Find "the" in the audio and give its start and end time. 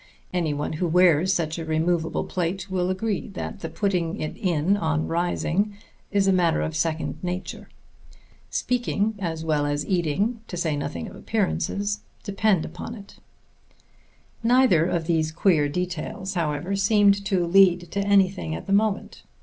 3.59-3.69, 18.65-18.73